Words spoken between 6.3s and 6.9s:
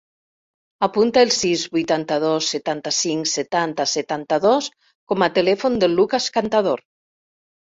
Cantador.